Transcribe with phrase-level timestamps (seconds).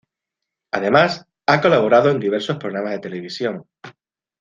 [0.71, 3.67] Además, ha colaborado en diversos programas de televisión.